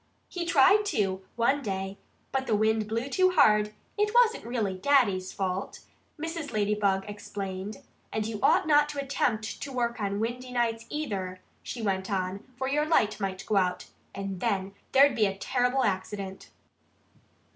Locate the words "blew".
2.87-3.07